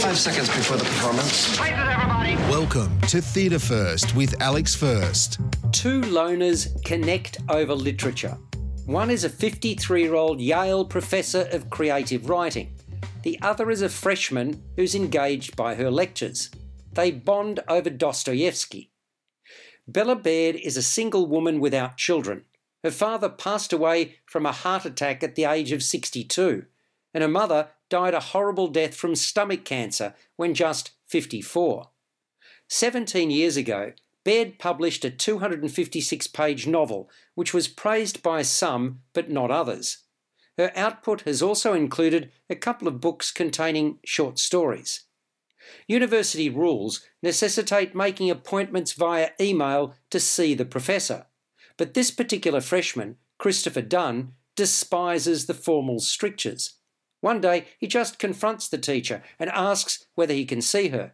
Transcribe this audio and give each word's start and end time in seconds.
Five 0.00 0.16
seconds 0.16 0.48
before 0.48 0.76
the 0.76 0.84
performance. 0.84 1.56
Places, 1.56 1.76
everybody. 1.76 2.36
Welcome 2.48 3.00
to 3.08 3.20
Theatre 3.20 3.58
First 3.58 4.14
with 4.14 4.40
Alex 4.40 4.72
First. 4.72 5.40
Two 5.72 6.02
loners 6.02 6.82
connect 6.84 7.38
over 7.48 7.74
literature. 7.74 8.38
One 8.86 9.10
is 9.10 9.24
a 9.24 9.28
53 9.28 10.02
year 10.02 10.14
old 10.14 10.40
Yale 10.40 10.84
professor 10.84 11.48
of 11.50 11.68
creative 11.68 12.28
writing. 12.28 12.76
The 13.24 13.40
other 13.42 13.72
is 13.72 13.82
a 13.82 13.88
freshman 13.88 14.62
who's 14.76 14.94
engaged 14.94 15.56
by 15.56 15.74
her 15.74 15.90
lectures. 15.90 16.50
They 16.92 17.10
bond 17.10 17.58
over 17.66 17.90
Dostoevsky. 17.90 18.92
Bella 19.88 20.14
Baird 20.14 20.54
is 20.54 20.76
a 20.76 20.82
single 20.82 21.26
woman 21.26 21.58
without 21.58 21.96
children. 21.96 22.44
Her 22.84 22.92
father 22.92 23.28
passed 23.28 23.72
away 23.72 24.18
from 24.26 24.46
a 24.46 24.52
heart 24.52 24.84
attack 24.84 25.24
at 25.24 25.34
the 25.34 25.44
age 25.44 25.72
of 25.72 25.82
62, 25.82 26.66
and 27.18 27.22
her 27.24 27.28
mother 27.28 27.70
died 27.90 28.14
a 28.14 28.20
horrible 28.20 28.68
death 28.68 28.94
from 28.94 29.16
stomach 29.16 29.64
cancer 29.64 30.14
when 30.36 30.54
just 30.54 30.92
54. 31.08 31.88
17 32.68 33.28
years 33.28 33.56
ago, 33.56 33.90
Baird 34.24 34.60
published 34.60 35.04
a 35.04 35.10
256 35.10 36.28
page 36.28 36.68
novel, 36.68 37.10
which 37.34 37.52
was 37.52 37.66
praised 37.66 38.22
by 38.22 38.42
some 38.42 39.00
but 39.14 39.28
not 39.32 39.50
others. 39.50 40.04
Her 40.56 40.70
output 40.76 41.22
has 41.22 41.42
also 41.42 41.74
included 41.74 42.30
a 42.48 42.54
couple 42.54 42.86
of 42.86 43.00
books 43.00 43.32
containing 43.32 43.98
short 44.04 44.38
stories. 44.38 45.06
University 45.88 46.48
rules 46.48 47.04
necessitate 47.20 47.96
making 47.96 48.30
appointments 48.30 48.92
via 48.92 49.30
email 49.40 49.96
to 50.10 50.20
see 50.20 50.54
the 50.54 50.64
professor, 50.64 51.26
but 51.76 51.94
this 51.94 52.12
particular 52.12 52.60
freshman, 52.60 53.16
Christopher 53.38 53.82
Dunn, 53.82 54.34
despises 54.54 55.46
the 55.46 55.54
formal 55.54 55.98
strictures. 55.98 56.77
One 57.20 57.40
day 57.40 57.66
he 57.78 57.86
just 57.86 58.18
confronts 58.18 58.68
the 58.68 58.78
teacher 58.78 59.22
and 59.38 59.50
asks 59.50 60.06
whether 60.14 60.34
he 60.34 60.44
can 60.44 60.62
see 60.62 60.88
her. 60.88 61.12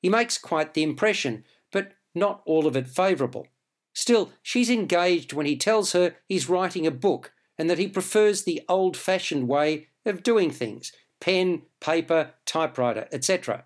He 0.00 0.08
makes 0.08 0.38
quite 0.38 0.74
the 0.74 0.82
impression, 0.82 1.44
but 1.72 1.92
not 2.14 2.42
all 2.44 2.66
of 2.66 2.76
it 2.76 2.88
favourable. 2.88 3.46
Still, 3.92 4.30
she's 4.42 4.70
engaged 4.70 5.32
when 5.32 5.46
he 5.46 5.56
tells 5.56 5.92
her 5.92 6.16
he's 6.28 6.48
writing 6.48 6.86
a 6.86 6.90
book 6.90 7.32
and 7.58 7.68
that 7.68 7.78
he 7.78 7.88
prefers 7.88 8.44
the 8.44 8.62
old 8.68 8.96
fashioned 8.96 9.48
way 9.48 9.88
of 10.06 10.22
doing 10.22 10.50
things 10.50 10.92
pen, 11.20 11.62
paper, 11.80 12.34
typewriter, 12.46 13.08
etc. 13.10 13.64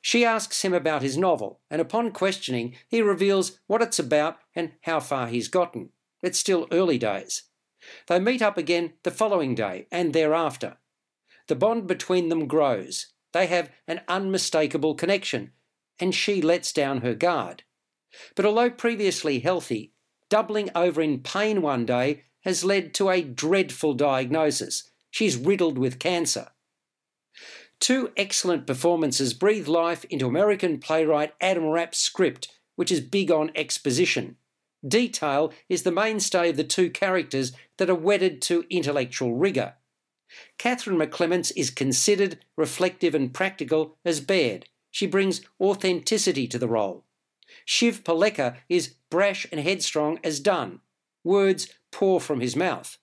She 0.00 0.24
asks 0.24 0.62
him 0.62 0.72
about 0.72 1.02
his 1.02 1.18
novel, 1.18 1.60
and 1.70 1.80
upon 1.80 2.12
questioning, 2.12 2.74
he 2.88 3.02
reveals 3.02 3.58
what 3.66 3.82
it's 3.82 3.98
about 3.98 4.38
and 4.54 4.72
how 4.82 5.00
far 5.00 5.26
he's 5.26 5.48
gotten. 5.48 5.90
It's 6.22 6.38
still 6.38 6.66
early 6.72 6.98
days. 6.98 7.44
They 8.06 8.18
meet 8.18 8.42
up 8.42 8.58
again 8.58 8.94
the 9.02 9.10
following 9.10 9.54
day 9.54 9.86
and 9.90 10.12
thereafter. 10.12 10.78
The 11.50 11.56
bond 11.56 11.88
between 11.88 12.28
them 12.28 12.46
grows. 12.46 13.08
They 13.32 13.48
have 13.48 13.72
an 13.88 14.02
unmistakable 14.06 14.94
connection, 14.94 15.50
and 15.98 16.14
she 16.14 16.40
lets 16.40 16.72
down 16.72 17.00
her 17.00 17.12
guard. 17.12 17.64
But 18.36 18.44
although 18.44 18.70
previously 18.70 19.40
healthy, 19.40 19.92
doubling 20.28 20.70
over 20.76 21.02
in 21.02 21.24
pain 21.24 21.60
one 21.60 21.84
day 21.84 22.22
has 22.42 22.62
led 22.62 22.94
to 22.94 23.10
a 23.10 23.22
dreadful 23.22 23.94
diagnosis. 23.94 24.92
She's 25.10 25.36
riddled 25.36 25.76
with 25.76 25.98
cancer. 25.98 26.50
Two 27.80 28.12
excellent 28.16 28.64
performances 28.64 29.34
breathe 29.34 29.66
life 29.66 30.04
into 30.04 30.28
American 30.28 30.78
playwright 30.78 31.34
Adam 31.40 31.66
Rapp's 31.66 31.98
script, 31.98 32.46
which 32.76 32.92
is 32.92 33.00
big 33.00 33.32
on 33.32 33.50
exposition. 33.56 34.36
Detail 34.86 35.52
is 35.68 35.82
the 35.82 35.90
mainstay 35.90 36.50
of 36.50 36.56
the 36.56 36.62
two 36.62 36.90
characters 36.90 37.50
that 37.78 37.90
are 37.90 37.94
wedded 37.96 38.40
to 38.42 38.66
intellectual 38.70 39.34
rigour. 39.34 39.74
Catherine 40.58 40.98
McClements 40.98 41.52
is 41.56 41.70
considered, 41.70 42.38
reflective, 42.56 43.14
and 43.14 43.32
practical 43.32 43.96
as 44.04 44.20
Baird. 44.20 44.68
She 44.90 45.06
brings 45.06 45.40
authenticity 45.60 46.46
to 46.48 46.58
the 46.58 46.68
role. 46.68 47.04
Shiv 47.64 48.04
Palekar 48.04 48.56
is 48.68 48.94
brash 49.10 49.46
and 49.50 49.60
headstrong 49.60 50.18
as 50.22 50.40
Dunn. 50.40 50.80
Words 51.24 51.68
pour 51.90 52.20
from 52.20 52.40
his 52.40 52.56
mouth. 52.56 52.98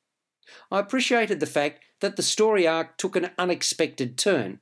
I 0.71 0.79
appreciated 0.79 1.39
the 1.39 1.45
fact 1.45 1.83
that 1.99 2.15
the 2.15 2.23
story 2.23 2.67
arc 2.67 2.97
took 2.97 3.15
an 3.15 3.31
unexpected 3.37 4.17
turn. 4.17 4.59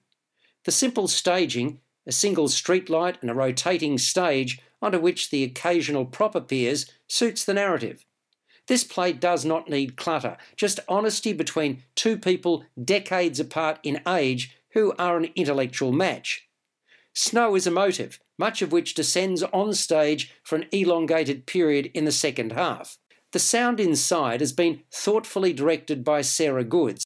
The 0.63 0.71
simple 0.71 1.07
staging, 1.07 1.79
a 2.07 2.11
single 2.11 2.47
streetlight 2.47 3.17
and 3.21 3.29
a 3.29 3.35
rotating 3.35 3.97
stage 3.97 4.59
onto 4.81 4.99
which 4.99 5.29
the 5.29 5.43
occasional 5.43 6.05
prop 6.05 6.35
appears, 6.35 6.91
suits 7.07 7.45
the 7.45 7.53
narrative. 7.53 8.05
This 8.67 8.83
play 8.83 9.13
does 9.13 9.45
not 9.45 9.69
need 9.69 9.95
clutter, 9.95 10.37
just 10.55 10.79
honesty 10.87 11.33
between 11.33 11.83
two 11.95 12.17
people 12.17 12.65
decades 12.83 13.39
apart 13.39 13.79
in 13.83 14.01
age 14.07 14.55
who 14.73 14.93
are 14.97 15.17
an 15.17 15.29
intellectual 15.35 15.91
match. 15.91 16.47
Snow 17.13 17.55
is 17.55 17.65
a 17.65 17.71
motive, 17.71 18.19
much 18.37 18.61
of 18.61 18.71
which 18.71 18.93
descends 18.93 19.41
on 19.43 19.73
stage 19.73 20.33
for 20.43 20.55
an 20.55 20.65
elongated 20.71 21.45
period 21.45 21.89
in 21.93 22.05
the 22.05 22.11
second 22.11 22.51
half. 22.51 22.97
The 23.31 23.39
sound 23.39 23.79
inside 23.79 24.41
has 24.41 24.53
been 24.53 24.81
thoughtfully 24.91 25.53
directed 25.53 26.03
by 26.03 26.21
Sarah 26.21 26.63
Goodes. 26.63 27.05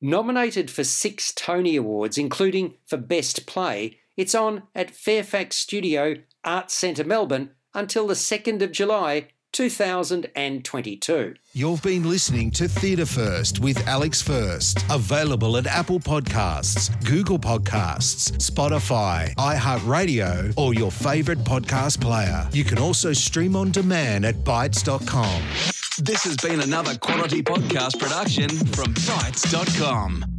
Nominated 0.00 0.70
for 0.70 0.84
six 0.84 1.32
Tony 1.32 1.76
Awards, 1.76 2.18
including 2.18 2.74
for 2.86 2.96
Best 2.96 3.46
Play, 3.46 3.98
it's 4.16 4.34
on 4.34 4.64
at 4.74 4.90
Fairfax 4.90 5.56
Studio 5.56 6.16
Arts 6.44 6.74
Centre 6.74 7.04
Melbourne 7.04 7.50
until 7.74 8.06
the 8.06 8.14
2nd 8.14 8.62
of 8.62 8.72
July 8.72 9.28
2022. 9.54 11.34
You've 11.52 11.82
been 11.82 12.08
listening 12.08 12.50
to 12.50 12.68
Theatre 12.68 13.06
First 13.06 13.60
with 13.60 13.86
Alex 13.86 14.20
First. 14.20 14.84
Available 14.90 15.56
at 15.56 15.66
Apple 15.66 16.00
Podcasts, 16.00 16.90
Google 17.04 17.38
Podcasts, 17.38 18.32
Spotify, 18.38 19.32
iHeartRadio, 19.36 20.52
or 20.56 20.74
your 20.74 20.90
favourite 20.90 21.38
podcast 21.44 22.00
player. 22.00 22.48
You 22.52 22.64
can 22.64 22.78
also 22.78 23.12
stream 23.12 23.54
on 23.54 23.70
demand 23.70 24.26
at 24.26 24.34
Bytes.com. 24.34 25.42
This 25.98 26.24
has 26.24 26.36
been 26.36 26.60
another 26.60 26.96
quality 26.96 27.40
podcast 27.42 28.00
production 28.00 28.48
from 28.48 28.92
Bytes.com. 28.94 30.33